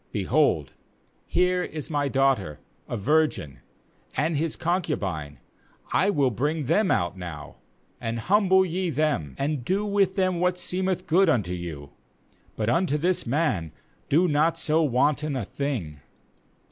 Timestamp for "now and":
7.15-8.17